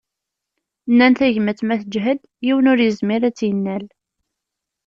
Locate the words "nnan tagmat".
0.91-1.59